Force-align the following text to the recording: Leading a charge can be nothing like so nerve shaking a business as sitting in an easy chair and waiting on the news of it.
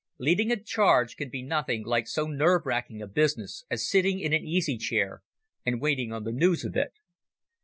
Leading 0.17 0.49
a 0.51 0.59
charge 0.59 1.15
can 1.15 1.29
be 1.29 1.43
nothing 1.43 1.85
like 1.85 2.07
so 2.07 2.25
nerve 2.25 2.63
shaking 2.67 3.03
a 3.03 3.07
business 3.07 3.65
as 3.69 3.87
sitting 3.87 4.19
in 4.19 4.33
an 4.33 4.43
easy 4.43 4.75
chair 4.77 5.21
and 5.63 5.79
waiting 5.79 6.11
on 6.11 6.23
the 6.23 6.31
news 6.31 6.65
of 6.65 6.75
it. 6.75 6.93